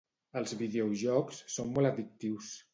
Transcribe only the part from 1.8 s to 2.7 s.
addictius